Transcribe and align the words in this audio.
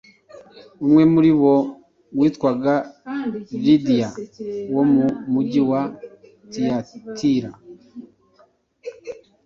Umwe 0.83 1.03
muri 1.13 1.31
bo 1.41 1.55
witwaga 2.19 2.73
Lidiya 3.63 4.09
wo 4.73 4.83
mu 4.93 5.05
mugi 5.31 5.61
wa 5.69 5.81
Tiyatira, 6.51 7.51